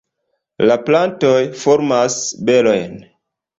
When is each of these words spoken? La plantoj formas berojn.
La 0.69 0.77
plantoj 0.87 1.35
formas 1.65 2.19
berojn. 2.51 3.01